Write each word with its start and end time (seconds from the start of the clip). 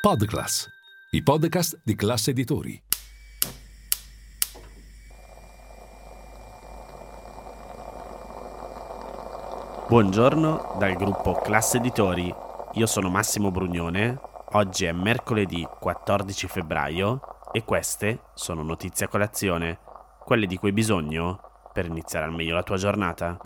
Podclass, 0.00 0.66
i 1.10 1.22
podcast 1.22 1.78
di 1.84 1.94
classe 1.94 2.30
editori. 2.30 2.82
Buongiorno 9.86 10.76
dal 10.78 10.94
gruppo 10.94 11.34
Classe 11.34 11.76
Editori. 11.76 12.34
Io 12.72 12.86
sono 12.86 13.10
Massimo 13.10 13.50
Brugnone. 13.50 14.18
Oggi 14.52 14.86
è 14.86 14.92
mercoledì 14.92 15.68
14 15.78 16.48
febbraio 16.48 17.20
e 17.52 17.62
queste 17.64 18.22
sono 18.32 18.62
notizie 18.62 19.04
a 19.04 19.08
colazione, 19.10 19.80
quelle 20.24 20.46
di 20.46 20.56
cui 20.56 20.68
hai 20.68 20.74
bisogno 20.74 21.40
per 21.74 21.84
iniziare 21.84 22.24
al 22.24 22.32
meglio 22.32 22.54
la 22.54 22.62
tua 22.62 22.78
giornata. 22.78 23.38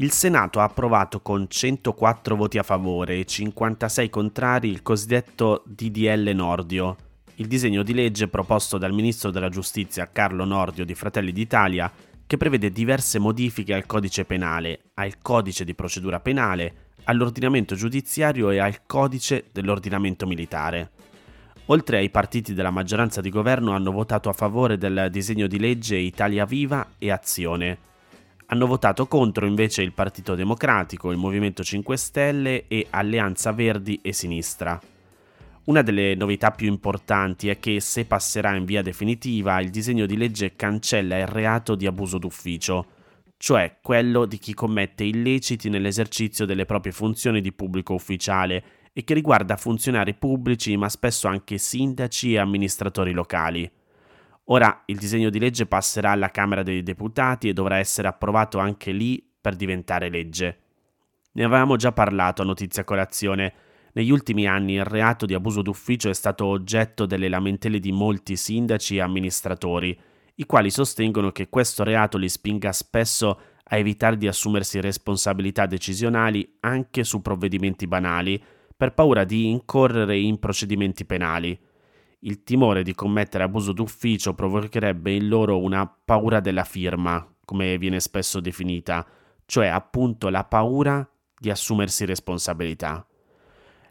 Il 0.00 0.12
Senato 0.12 0.60
ha 0.60 0.62
approvato 0.62 1.20
con 1.20 1.46
104 1.48 2.36
voti 2.36 2.56
a 2.56 2.62
favore 2.62 3.18
e 3.18 3.24
56 3.24 4.08
contrari 4.08 4.68
il 4.68 4.80
cosiddetto 4.80 5.64
DDL 5.66 6.30
Nordio, 6.36 6.96
il 7.36 7.48
disegno 7.48 7.82
di 7.82 7.92
legge 7.92 8.28
proposto 8.28 8.78
dal 8.78 8.92
ministro 8.92 9.32
della 9.32 9.48
giustizia 9.48 10.08
Carlo 10.12 10.44
Nordio 10.44 10.84
di 10.84 10.94
Fratelli 10.94 11.32
d'Italia 11.32 11.90
che 12.24 12.36
prevede 12.36 12.70
diverse 12.70 13.18
modifiche 13.18 13.74
al 13.74 13.86
codice 13.86 14.24
penale, 14.24 14.82
al 14.94 15.20
codice 15.20 15.64
di 15.64 15.74
procedura 15.74 16.20
penale, 16.20 16.90
all'ordinamento 17.04 17.74
giudiziario 17.74 18.50
e 18.50 18.58
al 18.58 18.86
codice 18.86 19.46
dell'ordinamento 19.50 20.28
militare. 20.28 20.90
Oltre 21.66 21.96
ai 21.96 22.10
partiti 22.10 22.54
della 22.54 22.70
maggioranza 22.70 23.20
di 23.20 23.30
governo 23.30 23.72
hanno 23.72 23.90
votato 23.90 24.28
a 24.28 24.32
favore 24.32 24.78
del 24.78 25.08
disegno 25.10 25.48
di 25.48 25.58
legge 25.58 25.96
Italia 25.96 26.44
Viva 26.44 26.86
e 26.98 27.10
Azione. 27.10 27.78
Hanno 28.50 28.66
votato 28.66 29.06
contro 29.06 29.44
invece 29.44 29.82
il 29.82 29.92
Partito 29.92 30.34
Democratico, 30.34 31.10
il 31.10 31.18
Movimento 31.18 31.62
5 31.62 31.96
Stelle 31.98 32.66
e 32.66 32.86
Alleanza 32.88 33.52
Verdi 33.52 34.00
e 34.00 34.14
Sinistra. 34.14 34.80
Una 35.64 35.82
delle 35.82 36.14
novità 36.14 36.50
più 36.50 36.66
importanti 36.66 37.50
è 37.50 37.58
che 37.58 37.78
se 37.80 38.06
passerà 38.06 38.54
in 38.54 38.64
via 38.64 38.80
definitiva 38.80 39.60
il 39.60 39.68
disegno 39.68 40.06
di 40.06 40.16
legge 40.16 40.56
cancella 40.56 41.18
il 41.18 41.26
reato 41.26 41.74
di 41.74 41.86
abuso 41.86 42.16
d'ufficio, 42.16 42.86
cioè 43.36 43.76
quello 43.82 44.24
di 44.24 44.38
chi 44.38 44.54
commette 44.54 45.04
illeciti 45.04 45.68
nell'esercizio 45.68 46.46
delle 46.46 46.64
proprie 46.64 46.92
funzioni 46.92 47.42
di 47.42 47.52
pubblico 47.52 47.92
ufficiale 47.92 48.64
e 48.94 49.04
che 49.04 49.12
riguarda 49.12 49.58
funzionari 49.58 50.14
pubblici 50.14 50.74
ma 50.78 50.88
spesso 50.88 51.28
anche 51.28 51.58
sindaci 51.58 52.32
e 52.32 52.38
amministratori 52.38 53.12
locali. 53.12 53.70
Ora 54.50 54.82
il 54.86 54.96
disegno 54.96 55.28
di 55.28 55.38
legge 55.38 55.66
passerà 55.66 56.12
alla 56.12 56.30
Camera 56.30 56.62
dei 56.62 56.82
Deputati 56.82 57.48
e 57.48 57.52
dovrà 57.52 57.76
essere 57.76 58.08
approvato 58.08 58.58
anche 58.58 58.92
lì 58.92 59.22
per 59.40 59.56
diventare 59.56 60.08
legge. 60.08 60.60
Ne 61.32 61.44
avevamo 61.44 61.76
già 61.76 61.92
parlato 61.92 62.42
a 62.42 62.46
notizia 62.46 62.84
colazione. 62.84 63.52
Negli 63.92 64.10
ultimi 64.10 64.46
anni 64.46 64.74
il 64.74 64.84
reato 64.84 65.26
di 65.26 65.34
abuso 65.34 65.60
d'ufficio 65.60 66.08
è 66.08 66.14
stato 66.14 66.46
oggetto 66.46 67.04
delle 67.04 67.28
lamentele 67.28 67.78
di 67.78 67.92
molti 67.92 68.36
sindaci 68.36 68.96
e 68.96 69.00
amministratori, 69.00 69.98
i 70.36 70.46
quali 70.46 70.70
sostengono 70.70 71.30
che 71.30 71.48
questo 71.48 71.84
reato 71.84 72.16
li 72.16 72.28
spinga 72.28 72.72
spesso 72.72 73.40
a 73.64 73.76
evitare 73.76 74.16
di 74.16 74.28
assumersi 74.28 74.80
responsabilità 74.80 75.66
decisionali 75.66 76.56
anche 76.60 77.04
su 77.04 77.20
provvedimenti 77.20 77.86
banali, 77.86 78.42
per 78.74 78.94
paura 78.94 79.24
di 79.24 79.50
incorrere 79.50 80.16
in 80.16 80.38
procedimenti 80.38 81.04
penali. 81.04 81.58
Il 82.20 82.42
timore 82.42 82.82
di 82.82 82.94
commettere 82.94 83.44
abuso 83.44 83.72
d'ufficio 83.72 84.34
provocherebbe 84.34 85.12
in 85.12 85.28
loro 85.28 85.60
una 85.60 85.86
paura 85.86 86.40
della 86.40 86.64
firma, 86.64 87.24
come 87.44 87.78
viene 87.78 88.00
spesso 88.00 88.40
definita, 88.40 89.06
cioè 89.46 89.68
appunto 89.68 90.28
la 90.28 90.42
paura 90.42 91.08
di 91.38 91.48
assumersi 91.48 92.04
responsabilità. 92.04 93.06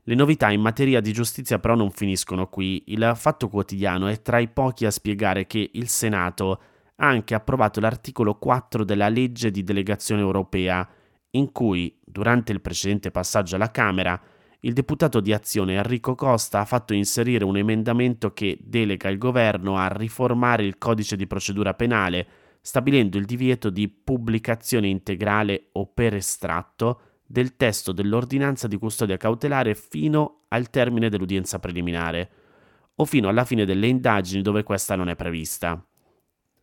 Le 0.04 0.16
novità 0.16 0.52
in 0.52 0.60
materia 0.60 1.00
di 1.00 1.14
giustizia 1.14 1.60
però 1.60 1.76
non 1.76 1.90
finiscono 1.90 2.48
qui. 2.48 2.84
Il 2.88 3.14
Fatto 3.16 3.48
Quotidiano 3.48 4.08
è 4.08 4.22
tra 4.22 4.40
i 4.40 4.50
pochi 4.50 4.86
a 4.86 4.92
spiegare 4.92 5.48
che 5.48 5.70
il 5.74 5.88
Senato 5.88 6.62
ha 6.96 7.08
anche 7.08 7.34
approvato 7.34 7.80
l'articolo 7.80 8.36
4 8.36 8.84
della 8.84 9.08
legge 9.08 9.52
di 9.52 9.64
delegazione 9.64 10.22
europea, 10.22 10.86
in 11.32 11.52
cui, 11.54 11.98
durante 12.04 12.52
il 12.52 12.60
precedente 12.60 13.10
passaggio 13.10 13.56
alla 13.56 13.72
Camera, 13.72 14.20
il 14.62 14.74
deputato 14.74 15.20
di 15.20 15.34
Azione 15.34 15.76
Enrico 15.76 16.16
Costa 16.16 16.60
ha 16.60 16.66
fatto 16.66 16.94
inserire 16.94 17.44
un 17.44 17.58
emendamento 17.58 18.34
che 18.34 18.58
delega 18.62 19.10
il 19.10 19.18
governo 19.18 19.78
a 19.78 19.88
riformare 19.88 20.64
il 20.64 20.78
codice 20.78 21.16
di 21.16 21.28
procedura 21.28 21.74
penale, 21.76 22.28
stabilendo 22.62 23.18
il 23.18 23.26
divieto 23.26 23.70
di 23.70 23.88
pubblicazione 23.88 24.88
integrale 24.88 25.70
o 25.74 25.88
per 25.88 26.16
estratto 26.16 27.02
del 27.26 27.56
testo 27.56 27.92
dell'ordinanza 27.92 28.68
di 28.68 28.78
custodia 28.78 29.18
cautelare 29.18 29.76
fino 29.76 30.46
al 30.48 30.70
termine 30.70 31.10
dell'udienza 31.10 31.60
preliminare 31.60 32.32
o 32.96 33.06
fino 33.06 33.30
alla 33.30 33.46
fine 33.46 33.66
delle 33.66 33.88
indagini 33.88 34.42
dove 34.42 34.64
questa 34.64 34.96
non 34.96 35.10
è 35.10 35.16
prevista. 35.16 35.86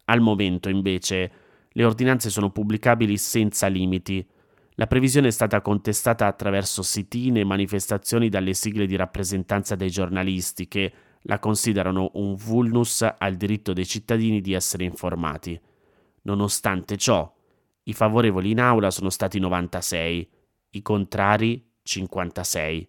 Al 0.07 0.21
momento, 0.21 0.69
invece, 0.69 1.33
le 1.69 1.85
ordinanze 1.85 2.29
sono 2.29 2.51
pubblicabili 2.51 3.17
senza 3.17 3.69
limiti, 3.69 4.27
la 4.77 4.87
previsione 4.89 5.29
è 5.29 5.31
stata 5.31 5.61
contestata 5.61 6.27
attraverso 6.27 6.83
sit-in 6.83 7.37
e 7.37 7.45
manifestazioni 7.45 8.29
dalle 8.29 8.55
sigle 8.55 8.87
di 8.87 8.97
rappresentanza 8.97 9.77
dei 9.77 9.91
giornalisti 9.91 10.67
che 10.67 10.93
la 11.23 11.39
considerano 11.39 12.11
un 12.15 12.35
vulnus 12.35 13.03
al 13.03 13.37
diritto 13.37 13.73
dei 13.73 13.87
cittadini 13.87 14.41
di 14.41 14.53
essere 14.53 14.85
informati. 14.85 15.59
Nonostante 16.23 16.97
ciò, 16.97 17.33
i 17.85 17.93
favorevoli 17.93 18.51
in 18.51 18.61
aula 18.61 18.91
sono 18.91 19.11
stati 19.11 19.39
96, 19.39 20.31
i 20.71 20.83
contrari 20.83 21.65
56. 21.83 22.89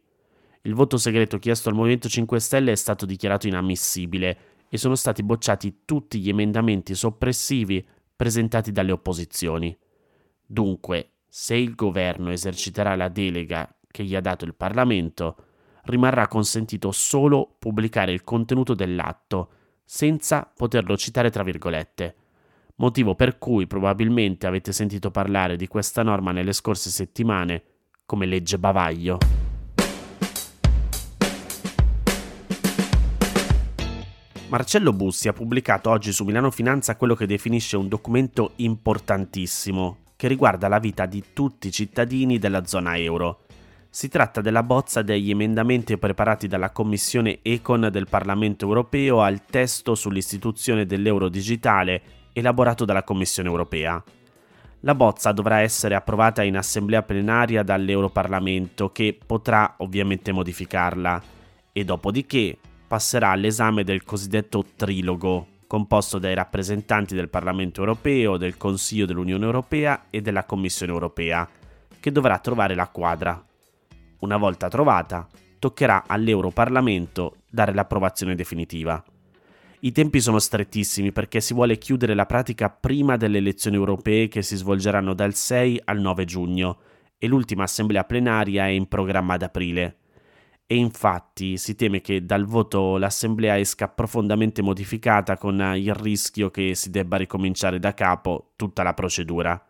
Il 0.63 0.73
voto 0.73 0.97
segreto 0.97 1.37
chiesto 1.37 1.69
al 1.69 1.75
Movimento 1.75 2.09
5 2.09 2.39
Stelle 2.39 2.71
è 2.71 2.75
stato 2.75 3.05
dichiarato 3.05 3.47
inammissibile 3.47 4.37
e 4.69 4.77
sono 4.77 4.95
stati 4.95 5.21
bocciati 5.21 5.81
tutti 5.85 6.19
gli 6.19 6.29
emendamenti 6.29 6.95
soppressivi 6.95 7.85
presentati 8.15 8.71
dalle 8.71 8.91
opposizioni. 8.91 9.77
Dunque, 10.43 11.11
se 11.37 11.53
il 11.53 11.75
governo 11.75 12.31
eserciterà 12.31 12.95
la 12.95 13.09
delega 13.09 13.69
che 13.91 14.05
gli 14.05 14.15
ha 14.15 14.21
dato 14.21 14.45
il 14.45 14.55
Parlamento, 14.55 15.35
rimarrà 15.83 16.29
consentito 16.29 16.93
solo 16.93 17.57
pubblicare 17.59 18.13
il 18.13 18.23
contenuto 18.23 18.73
dell'atto, 18.73 19.49
senza 19.83 20.49
poterlo 20.55 20.95
citare 20.95 21.29
tra 21.29 21.43
virgolette. 21.43 22.15
Motivo 22.75 23.15
per 23.15 23.37
cui 23.37 23.67
probabilmente 23.67 24.47
avete 24.47 24.71
sentito 24.71 25.11
parlare 25.11 25.57
di 25.57 25.67
questa 25.67 26.03
norma 26.03 26.31
nelle 26.31 26.53
scorse 26.53 26.89
settimane 26.89 27.63
come 28.05 28.25
legge 28.25 28.57
bavaglio. 28.57 29.17
Marcello 34.47 34.93
Bussi 34.93 35.27
ha 35.27 35.33
pubblicato 35.33 35.89
oggi 35.89 36.13
su 36.13 36.23
Milano 36.23 36.49
Finanza 36.49 36.95
quello 36.95 37.13
che 37.13 37.27
definisce 37.27 37.75
un 37.75 37.89
documento 37.89 38.53
importantissimo 38.55 40.03
che 40.25 40.31
riguarda 40.31 40.67
la 40.67 40.79
vita 40.79 41.05
di 41.05 41.23
tutti 41.33 41.67
i 41.67 41.71
cittadini 41.71 42.39
della 42.39 42.65
zona 42.65 42.97
euro. 42.97 43.41
Si 43.91 44.09
tratta 44.09 44.41
della 44.41 44.63
bozza 44.63 45.03
degli 45.03 45.29
emendamenti 45.29 45.99
preparati 45.99 46.47
dalla 46.47 46.71
Commissione 46.71 47.39
Econ 47.43 47.89
del 47.91 48.07
Parlamento 48.09 48.65
europeo 48.65 49.21
al 49.21 49.45
testo 49.45 49.93
sull'istituzione 49.93 50.87
dell'euro 50.87 51.29
digitale 51.29 52.01
elaborato 52.33 52.85
dalla 52.85 53.03
Commissione 53.03 53.49
europea. 53.49 54.03
La 54.79 54.95
bozza 54.95 55.31
dovrà 55.31 55.59
essere 55.59 55.93
approvata 55.93 56.41
in 56.41 56.57
assemblea 56.57 57.03
plenaria 57.03 57.61
dall'Europarlamento 57.61 58.91
che 58.91 59.15
potrà 59.23 59.75
ovviamente 59.77 60.31
modificarla 60.31 61.21
e 61.71 61.83
dopodiché 61.85 62.57
passerà 62.87 63.29
all'esame 63.29 63.83
del 63.83 64.03
cosiddetto 64.03 64.65
trilogo, 64.75 65.47
composto 65.75 66.19
dai 66.19 66.33
rappresentanti 66.33 67.15
del 67.15 67.27
Parlamento 67.27 67.81
europeo, 67.81 68.37
del 68.37 68.55
Consiglio 68.55 69.05
dell'Unione 69.05 69.43
europea 69.43 70.05
e 70.09 70.21
della 70.21 70.45
Commissione 70.45 70.93
europea, 70.93 71.45
che 71.99 72.13
dovrà 72.13 72.39
trovare 72.39 72.75
la 72.75 72.87
quadra. 72.87 73.45
Una 74.19 74.37
volta 74.37 74.69
trovata, 74.69 75.27
toccherà 75.59 76.05
all'Europarlamento 76.07 77.39
dare 77.51 77.73
l'approvazione 77.73 78.35
definitiva. 78.35 79.03
I 79.81 79.91
tempi 79.91 80.21
sono 80.21 80.39
strettissimi 80.39 81.11
perché 81.11 81.41
si 81.41 81.53
vuole 81.53 81.77
chiudere 81.77 82.13
la 82.13 82.25
pratica 82.25 82.69
prima 82.69 83.17
delle 83.17 83.39
elezioni 83.39 83.75
europee 83.75 84.29
che 84.29 84.43
si 84.43 84.55
svolgeranno 84.55 85.13
dal 85.13 85.33
6 85.33 85.81
al 85.83 85.99
9 85.99 86.23
giugno 86.23 86.77
e 87.17 87.27
l'ultima 87.27 87.63
assemblea 87.63 88.05
plenaria 88.05 88.65
è 88.65 88.69
in 88.69 88.87
programma 88.87 89.33
ad 89.33 89.41
aprile 89.41 89.97
e 90.67 90.75
infatti 90.75 91.57
si 91.57 91.75
teme 91.75 92.01
che 92.01 92.25
dal 92.25 92.45
voto 92.45 92.97
l'Assemblea 92.97 93.57
esca 93.59 93.87
profondamente 93.87 94.61
modificata 94.61 95.37
con 95.37 95.59
il 95.75 95.93
rischio 95.93 96.49
che 96.49 96.73
si 96.75 96.89
debba 96.89 97.17
ricominciare 97.17 97.79
da 97.79 97.93
capo 97.93 98.53
tutta 98.55 98.81
la 98.83 98.93
procedura. 98.93 99.63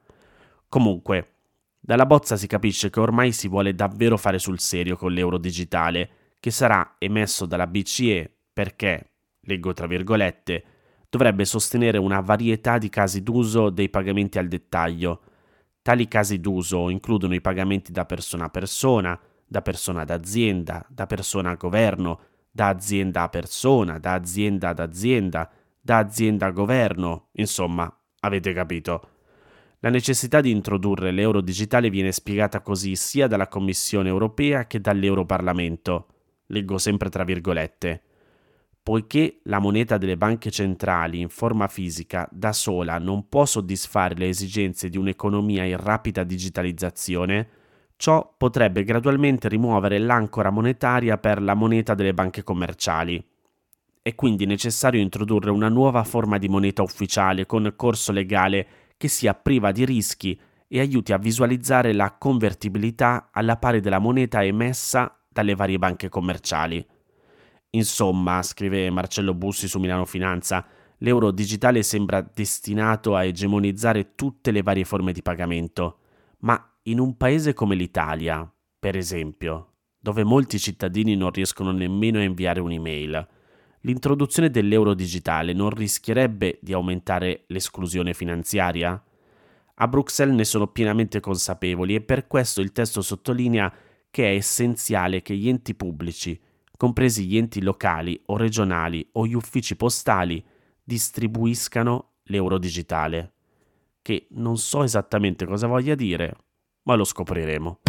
Comunque, 0.70 1.32
dalla 1.80 2.06
bozza 2.06 2.38
si 2.38 2.48
capisce 2.48 2.90
che 2.90 3.00
ormai 3.00 3.32
si 3.32 3.48
vuole 3.48 3.76
davvero 3.76 4.18
fare 4.18 4.40
sul 4.40 4.60
serio 4.60 4.96
con 4.96 5.12
l'euro 5.12 5.38
digitale, 5.38 6.10
che 6.40 6.52
sarà 6.52 6.96
emesso 6.98 7.46
dalla 7.46 7.68
BCE 7.68 8.32
perché, 8.54 9.12
leggo 9.42 9.74
tra 9.74 9.88
virgolette, 9.88 10.64
dovrebbe 11.10 11.46
sostenere 11.46 11.98
una 11.98 12.22
varietà 12.22 12.78
di 12.78 12.90
casi 12.90 13.22
d'uso 13.22 13.70
dei 13.70 13.90
pagamenti 13.90 14.38
al 14.38 14.48
dettaglio, 14.48 15.22
Tali 15.86 16.08
casi 16.08 16.40
d'uso 16.40 16.90
includono 16.90 17.36
i 17.36 17.42
pagamenti 17.42 17.92
da 17.92 18.06
persona 18.06 18.46
a 18.46 18.50
persona, 18.50 19.20
da 19.56 19.62
persona 19.62 20.02
ad 20.02 20.10
azienda, 20.10 20.86
da 20.90 21.06
persona 21.06 21.52
a 21.52 21.56
governo, 21.56 22.20
da 22.52 22.68
azienda 22.68 23.22
a 23.22 23.30
persona, 23.30 24.00
da 24.00 24.12
azienda 24.12 24.70
ad 24.70 24.80
azienda, 24.80 25.50
da 25.80 25.98
azienda 25.98 26.48
a 26.48 26.52
governo, 26.52 27.30
insomma, 27.34 27.90
avete 28.20 28.52
capito. 28.52 29.10
La 29.80 29.90
necessità 29.90 30.42
di 30.42 30.52
introdurre 30.52 31.12
l'euro 31.12 31.40
digitale 31.40 31.90
viene 31.90 32.12
spiegata 32.12 32.60
così 32.60 32.98
sia 32.98 33.28
dalla 33.28 33.48
Commissione 33.48 34.10
europea 34.10 34.68
che 34.68 34.82
dall'Europarlamento. 34.82 36.08
Leggo 36.48 36.78
sempre 36.78 37.08
tra 37.08 37.24
virgolette. 37.24 38.02
Poiché 38.84 39.40
la 39.44 39.60
moneta 39.60 39.98
delle 39.98 40.18
banche 40.18 40.52
centrali 40.52 41.22
in 41.22 41.30
forma 41.30 41.68
fisica 41.68 42.28
da 42.30 42.52
sola 42.52 43.00
non 43.00 43.30
può 43.30 43.46
soddisfare 43.46 44.16
le 44.16 44.28
esigenze 44.28 44.90
di 44.90 44.98
un'economia 44.98 45.64
in 45.64 45.78
rapida 45.78 46.26
digitalizzazione, 46.26 47.64
ciò 47.98 48.34
potrebbe 48.38 48.84
gradualmente 48.84 49.48
rimuovere 49.48 49.98
l'ancora 50.00 50.50
monetaria 50.50 51.18
per 51.18 51.42
la 51.42 51.54
moneta 51.54 51.94
delle 51.94 52.14
banche 52.14 52.44
commerciali. 52.44 53.24
È 54.02 54.14
quindi 54.14 54.46
necessario 54.46 55.02
introdurre 55.02 55.50
una 55.50 55.70
nuova 55.70 56.04
forma 56.04 56.38
di 56.38 56.48
moneta 56.48 56.84
ufficiale 56.84 57.46
con 57.46 57.74
corso 57.76 58.12
legale 58.12 58.68
che 58.98 59.08
sia 59.08 59.34
priva 59.34 59.72
di 59.72 59.86
rischi 59.86 60.40
e 60.68 60.80
aiuti 60.80 61.14
a 61.14 61.18
visualizzare 61.18 61.94
la 61.94 62.16
convertibilità 62.18 63.30
alla 63.32 63.58
pari 63.58 63.80
della 63.80 64.00
moneta 64.00 64.44
emessa 64.44 65.18
dalle 65.28 65.56
varie 65.56 65.78
banche 65.78 66.10
commerciali. 66.10 66.86
Insomma, 67.72 68.42
scrive 68.42 68.90
Marcello 68.90 69.34
Bussi 69.34 69.68
su 69.68 69.80
Milano 69.80 70.06
Finanza, 70.06 70.66
l'euro 71.00 71.32
digitale 71.32 71.84
sembra 71.84 72.22
destinato 72.22 73.16
a 73.16 73.24
egemonizzare 73.24 74.16
tutte 74.16 74.52
le 74.52 74.62
varie 74.62 74.86
forme 74.86 75.12
di 75.12 75.22
pagamento, 75.22 76.00
ma 76.40 76.75
in 76.88 77.00
un 77.00 77.18
paese 77.18 77.54
come 77.54 77.74
l'Italia, 77.74 78.48
per 78.78 78.96
esempio, 78.96 79.74
dove 79.98 80.24
molti 80.24 80.60
cittadini 80.60 81.16
non 81.16 81.32
riescono 81.32 81.72
nemmeno 81.72 82.20
a 82.20 82.24
inviare 82.24 82.60
un'email, 82.60 83.28
l'introduzione 83.82 84.52
dell'euro 84.52 84.94
digitale 84.94 85.54
non 85.54 85.72
rischierebbe 85.72 86.60
di 86.62 86.74
aumentare 86.74 87.46
l'esclusione 87.48 88.14
finanziaria? 88.14 89.04
A 89.78 89.88
Bruxelles 89.88 90.36
ne 90.36 90.44
sono 90.44 90.68
pienamente 90.68 91.20
consapevoli 91.20 91.96
e 91.96 92.02
per 92.02 92.28
questo 92.28 92.62
il 92.62 92.72
testo 92.72 93.02
sottolinea 93.02 93.74
che 94.12 94.30
è 94.30 94.36
essenziale 94.36 95.24
che 95.24 95.36
gli 95.36 95.50
enti 95.50 95.74
pubblici, 95.74 96.40
compresi 96.78 97.26
gli 97.26 97.36
enti 97.36 97.64
locali 97.64 98.22
o 98.28 98.38
regionali 98.38 99.08
o 99.14 99.26
gli 99.26 99.34
uffici 99.34 99.76
postali, 99.76 100.44
distribuiscano 100.84 102.18
l'euro 102.26 102.60
digitale, 102.60 103.34
che 104.04 104.28
non 104.32 104.58
so 104.58 104.84
esattamente 104.84 105.48
cosa 105.48 105.66
voglia 105.66 105.96
dire, 105.96 106.45
ma 106.86 106.96
lo 106.96 107.04
scopriremo. 107.04 107.80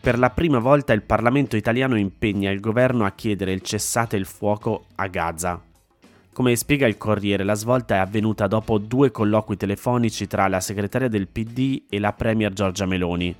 Per 0.00 0.18
la 0.18 0.30
prima 0.30 0.58
volta 0.58 0.94
il 0.94 1.02
Parlamento 1.02 1.56
italiano 1.56 1.98
impegna 1.98 2.50
il 2.50 2.60
governo 2.60 3.04
a 3.04 3.12
chiedere 3.12 3.52
il 3.52 3.60
cessate 3.60 4.16
il 4.16 4.24
fuoco 4.24 4.86
a 4.94 5.06
Gaza. 5.08 5.62
Come 6.32 6.56
spiega 6.56 6.86
il 6.86 6.96
Corriere, 6.96 7.44
la 7.44 7.54
svolta 7.54 7.96
è 7.96 7.98
avvenuta 7.98 8.46
dopo 8.46 8.78
due 8.78 9.10
colloqui 9.10 9.56
telefonici 9.56 10.26
tra 10.26 10.46
la 10.48 10.60
segretaria 10.60 11.08
del 11.08 11.28
PD 11.28 11.82
e 11.90 11.98
la 11.98 12.12
Premier 12.12 12.52
Giorgia 12.52 12.86
Meloni. 12.86 13.34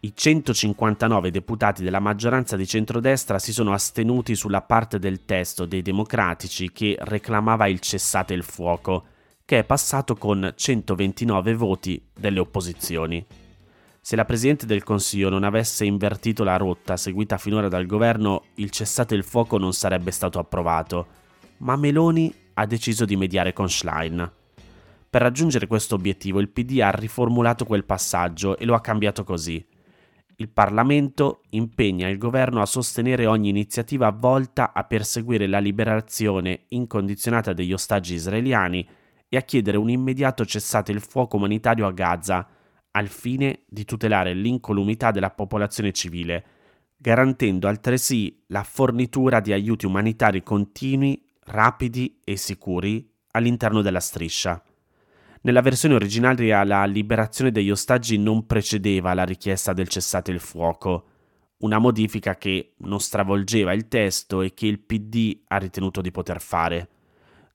I 0.00 0.12
159 0.14 1.30
deputati 1.30 1.82
della 1.82 2.00
maggioranza 2.00 2.56
di 2.56 2.66
centrodestra 2.66 3.38
si 3.38 3.52
sono 3.52 3.72
astenuti 3.72 4.34
sulla 4.34 4.62
parte 4.62 4.98
del 4.98 5.24
testo 5.24 5.66
dei 5.66 5.82
democratici 5.82 6.72
che 6.72 6.96
reclamava 7.00 7.66
il 7.66 7.80
cessate 7.80 8.34
il 8.34 8.44
fuoco, 8.44 9.04
che 9.44 9.58
è 9.58 9.64
passato 9.64 10.16
con 10.16 10.52
129 10.54 11.54
voti 11.54 12.02
delle 12.12 12.38
opposizioni. 12.38 13.24
Se 14.00 14.16
la 14.16 14.24
Presidente 14.24 14.66
del 14.66 14.82
Consiglio 14.82 15.28
non 15.28 15.44
avesse 15.44 15.84
invertito 15.84 16.42
la 16.42 16.56
rotta 16.56 16.96
seguita 16.96 17.38
finora 17.38 17.68
dal 17.68 17.86
governo, 17.86 18.44
il 18.56 18.70
cessate 18.70 19.14
il 19.14 19.22
fuoco 19.22 19.58
non 19.58 19.72
sarebbe 19.72 20.10
stato 20.10 20.38
approvato, 20.38 21.06
ma 21.58 21.76
Meloni 21.76 22.34
ha 22.54 22.66
deciso 22.66 23.04
di 23.04 23.16
mediare 23.16 23.52
con 23.52 23.70
Schlein. 23.70 24.30
Per 25.08 25.20
raggiungere 25.20 25.66
questo 25.66 25.94
obiettivo 25.94 26.40
il 26.40 26.48
PD 26.48 26.80
ha 26.80 26.90
riformulato 26.90 27.64
quel 27.64 27.84
passaggio 27.84 28.56
e 28.56 28.64
lo 28.64 28.74
ha 28.74 28.80
cambiato 28.80 29.24
così. 29.24 29.64
Il 30.36 30.48
Parlamento 30.48 31.42
impegna 31.50 32.08
il 32.08 32.18
governo 32.18 32.62
a 32.62 32.66
sostenere 32.66 33.26
ogni 33.26 33.50
iniziativa 33.50 34.10
volta 34.10 34.72
a 34.72 34.84
perseguire 34.84 35.46
la 35.46 35.58
liberazione 35.58 36.62
incondizionata 36.68 37.52
degli 37.52 37.72
ostaggi 37.72 38.14
israeliani 38.14 38.88
e 39.34 39.38
a 39.38 39.40
chiedere 39.40 39.78
un 39.78 39.88
immediato 39.88 40.44
cessate 40.44 40.92
il 40.92 41.00
fuoco 41.00 41.38
umanitario 41.38 41.86
a 41.86 41.90
Gaza, 41.90 42.46
al 42.90 43.08
fine 43.08 43.60
di 43.66 43.86
tutelare 43.86 44.34
l'incolumità 44.34 45.10
della 45.10 45.30
popolazione 45.30 45.90
civile, 45.92 46.44
garantendo 46.98 47.66
altresì 47.66 48.42
la 48.48 48.62
fornitura 48.62 49.40
di 49.40 49.54
aiuti 49.54 49.86
umanitari 49.86 50.42
continui, 50.42 51.30
rapidi 51.44 52.20
e 52.22 52.36
sicuri 52.36 53.10
all'interno 53.30 53.80
della 53.80 54.00
striscia. 54.00 54.62
Nella 55.40 55.62
versione 55.62 55.94
originaria 55.94 56.62
la 56.62 56.84
liberazione 56.84 57.50
degli 57.50 57.70
ostaggi 57.70 58.18
non 58.18 58.44
precedeva 58.44 59.14
la 59.14 59.24
richiesta 59.24 59.72
del 59.72 59.88
cessate 59.88 60.30
il 60.30 60.40
fuoco, 60.40 61.06
una 61.60 61.78
modifica 61.78 62.36
che 62.36 62.74
non 62.80 63.00
stravolgeva 63.00 63.72
il 63.72 63.88
testo 63.88 64.42
e 64.42 64.52
che 64.52 64.66
il 64.66 64.78
PD 64.78 65.40
ha 65.46 65.56
ritenuto 65.56 66.02
di 66.02 66.10
poter 66.10 66.38
fare. 66.38 66.88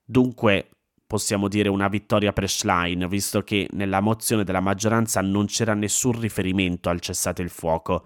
Dunque 0.04 0.70
possiamo 1.08 1.48
dire 1.48 1.70
una 1.70 1.88
vittoria 1.88 2.34
per 2.34 2.50
Schlein, 2.50 3.08
visto 3.08 3.42
che 3.42 3.68
nella 3.72 4.02
mozione 4.02 4.44
della 4.44 4.60
maggioranza 4.60 5.22
non 5.22 5.46
c'era 5.46 5.74
nessun 5.74 6.20
riferimento 6.20 6.90
al 6.90 7.00
cessate 7.00 7.42
il 7.42 7.50
fuoco, 7.50 8.06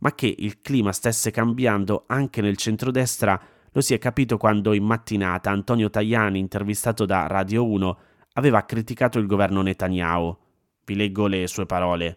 ma 0.00 0.14
che 0.14 0.32
il 0.36 0.60
clima 0.60 0.92
stesse 0.92 1.30
cambiando 1.30 2.04
anche 2.06 2.42
nel 2.42 2.58
centrodestra 2.58 3.40
lo 3.74 3.80
si 3.80 3.94
è 3.94 3.98
capito 3.98 4.36
quando 4.36 4.74
in 4.74 4.84
mattinata 4.84 5.50
Antonio 5.50 5.88
Tajani, 5.88 6.38
intervistato 6.38 7.06
da 7.06 7.26
Radio 7.26 7.66
1, 7.66 7.98
aveva 8.34 8.64
criticato 8.66 9.18
il 9.18 9.26
governo 9.26 9.62
Netanyahu. 9.62 10.36
Vi 10.84 10.94
leggo 10.94 11.26
le 11.26 11.46
sue 11.46 11.64
parole. 11.64 12.16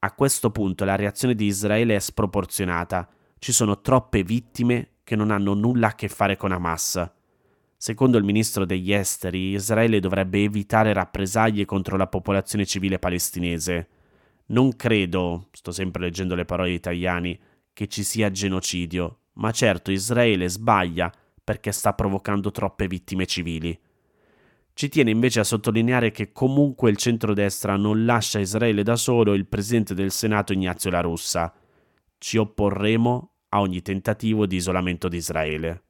A 0.00 0.12
questo 0.12 0.50
punto 0.50 0.84
la 0.84 0.96
reazione 0.96 1.34
di 1.34 1.46
Israele 1.46 1.96
è 1.96 1.98
sproporzionata. 1.98 3.08
Ci 3.38 3.52
sono 3.52 3.80
troppe 3.80 4.22
vittime 4.22 4.96
che 5.02 5.16
non 5.16 5.30
hanno 5.30 5.54
nulla 5.54 5.88
a 5.88 5.94
che 5.94 6.08
fare 6.08 6.36
con 6.36 6.52
Hamas. 6.52 7.10
Secondo 7.78 8.16
il 8.16 8.24
ministro 8.24 8.64
degli 8.64 8.92
esteri, 8.92 9.50
Israele 9.50 10.00
dovrebbe 10.00 10.42
evitare 10.42 10.94
rappresaglie 10.94 11.66
contro 11.66 11.96
la 11.96 12.06
popolazione 12.06 12.64
civile 12.64 12.98
palestinese. 12.98 13.88
Non 14.46 14.76
credo, 14.76 15.48
sto 15.52 15.72
sempre 15.72 16.02
leggendo 16.02 16.34
le 16.34 16.46
parole 16.46 16.70
italiane, 16.70 17.38
che 17.74 17.86
ci 17.88 18.02
sia 18.02 18.30
genocidio, 18.30 19.18
ma 19.34 19.50
certo 19.50 19.90
Israele 19.90 20.48
sbaglia 20.48 21.12
perché 21.44 21.70
sta 21.70 21.92
provocando 21.92 22.50
troppe 22.50 22.86
vittime 22.86 23.26
civili. 23.26 23.78
Ci 24.72 24.88
tiene 24.88 25.10
invece 25.10 25.40
a 25.40 25.44
sottolineare 25.44 26.10
che 26.10 26.32
comunque 26.32 26.90
il 26.90 26.96
centrodestra 26.96 27.76
non 27.76 28.04
lascia 28.04 28.38
Israele 28.38 28.82
da 28.82 28.96
solo 28.96 29.34
il 29.34 29.46
presidente 29.46 29.94
del 29.94 30.10
Senato 30.10 30.52
Ignazio 30.52 30.90
La 30.90 31.00
Russa. 31.00 31.54
Ci 32.18 32.36
opporremo 32.36 33.32
a 33.50 33.60
ogni 33.60 33.80
tentativo 33.82 34.46
di 34.46 34.56
isolamento 34.56 35.08
di 35.08 35.16
Israele. 35.18 35.85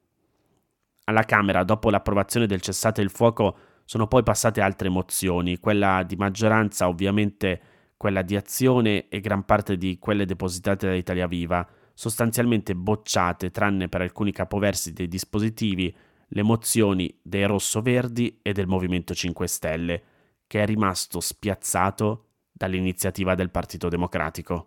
Alla 1.08 1.22
Camera, 1.22 1.62
dopo 1.62 1.88
l'approvazione 1.88 2.46
del 2.46 2.60
cessate 2.60 3.00
il 3.00 3.10
fuoco, 3.10 3.56
sono 3.84 4.08
poi 4.08 4.24
passate 4.24 4.60
altre 4.60 4.88
mozioni, 4.88 5.58
quella 5.58 6.02
di 6.02 6.16
maggioranza 6.16 6.88
ovviamente 6.88 7.60
quella 7.96 8.22
di 8.22 8.34
azione 8.34 9.08
e 9.08 9.20
gran 9.20 9.44
parte 9.44 9.76
di 9.76 9.98
quelle 10.00 10.26
depositate 10.26 10.88
da 10.88 10.94
Italia 10.94 11.28
Viva, 11.28 11.66
sostanzialmente 11.94 12.74
bocciate 12.74 13.52
tranne 13.52 13.88
per 13.88 14.00
alcuni 14.00 14.32
capoversi 14.32 14.92
dei 14.92 15.06
dispositivi, 15.06 15.94
le 16.28 16.42
mozioni 16.42 17.16
dei 17.22 17.44
Rosso-Verdi 17.44 18.40
e 18.42 18.52
del 18.52 18.66
Movimento 18.66 19.14
5 19.14 19.46
Stelle, 19.46 20.02
che 20.48 20.60
è 20.60 20.66
rimasto 20.66 21.20
spiazzato 21.20 22.30
dall'iniziativa 22.50 23.36
del 23.36 23.50
Partito 23.50 23.88
Democratico. 23.88 24.66